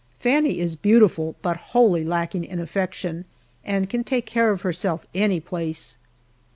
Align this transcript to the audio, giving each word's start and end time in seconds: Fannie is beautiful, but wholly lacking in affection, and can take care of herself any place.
Fannie 0.19 0.57
is 0.59 0.75
beautiful, 0.75 1.35
but 1.43 1.57
wholly 1.77 2.03
lacking 2.03 2.43
in 2.43 2.59
affection, 2.59 3.23
and 3.63 3.87
can 3.87 4.03
take 4.03 4.25
care 4.25 4.49
of 4.49 4.61
herself 4.61 5.05
any 5.13 5.39
place. 5.39 5.95